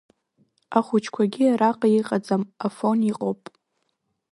Ахәыҷқәагьы 0.77 1.45
араҟа 1.51 1.87
иҟаӡам, 1.99 2.43
Афон 2.65 2.99
иҟоуп. 3.11 3.41